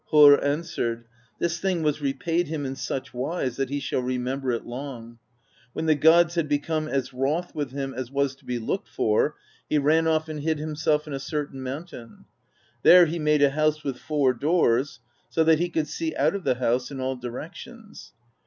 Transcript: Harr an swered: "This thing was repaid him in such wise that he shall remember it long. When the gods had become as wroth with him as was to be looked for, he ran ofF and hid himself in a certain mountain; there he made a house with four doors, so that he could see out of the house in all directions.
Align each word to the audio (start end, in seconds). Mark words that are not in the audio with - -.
Harr 0.09 0.33
an 0.43 0.61
swered: 0.61 1.03
"This 1.37 1.59
thing 1.59 1.83
was 1.83 2.01
repaid 2.01 2.47
him 2.47 2.65
in 2.65 2.75
such 2.75 3.13
wise 3.13 3.57
that 3.57 3.69
he 3.69 3.79
shall 3.79 3.99
remember 4.01 4.49
it 4.49 4.65
long. 4.65 5.19
When 5.73 5.85
the 5.85 5.93
gods 5.93 6.33
had 6.33 6.49
become 6.49 6.87
as 6.87 7.13
wroth 7.13 7.53
with 7.53 7.71
him 7.71 7.93
as 7.93 8.09
was 8.09 8.33
to 8.37 8.45
be 8.45 8.57
looked 8.57 8.87
for, 8.87 9.35
he 9.69 9.77
ran 9.77 10.07
ofF 10.07 10.27
and 10.27 10.39
hid 10.39 10.57
himself 10.57 11.05
in 11.05 11.13
a 11.13 11.19
certain 11.19 11.61
mountain; 11.61 12.25
there 12.81 13.05
he 13.05 13.19
made 13.19 13.43
a 13.43 13.51
house 13.51 13.83
with 13.83 13.99
four 13.99 14.33
doors, 14.33 15.01
so 15.29 15.43
that 15.43 15.59
he 15.59 15.69
could 15.69 15.87
see 15.87 16.15
out 16.15 16.33
of 16.33 16.45
the 16.45 16.55
house 16.55 16.89
in 16.89 16.99
all 16.99 17.15
directions. 17.15 18.13